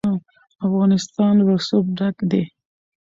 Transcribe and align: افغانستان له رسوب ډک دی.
افغانستان 0.65 1.33
له 1.37 1.43
رسوب 1.55 1.85
ډک 1.97 2.17
دی. 2.31 2.43